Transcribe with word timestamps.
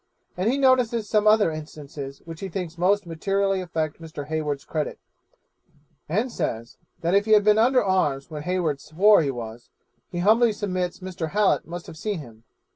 And 0.35 0.51
he 0.51 0.57
notices 0.57 1.07
some 1.07 1.27
other 1.27 1.51
instances 1.51 2.23
which 2.25 2.39
he 2.39 2.49
thinks 2.49 2.75
most 2.75 3.05
materially 3.05 3.61
affect 3.61 4.01
Mr. 4.01 4.25
Hayward's 4.29 4.65
credit; 4.65 4.97
and 6.09 6.31
says, 6.31 6.79
that 7.01 7.13
if 7.13 7.25
he 7.25 7.33
had 7.33 7.43
been 7.43 7.59
under 7.59 7.83
arms 7.85 8.27
when 8.31 8.41
Hayward 8.41 8.81
swore 8.81 9.21
he 9.21 9.29
was, 9.29 9.69
he 10.09 10.17
humbly 10.17 10.53
submits 10.53 11.01
Mr. 11.01 11.33
Hallet 11.33 11.67
must 11.67 11.85
have 11.85 11.97
seen 11.97 12.17
him. 12.17 12.45